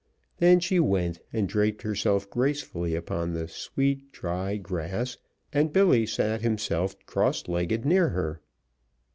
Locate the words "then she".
0.39-0.79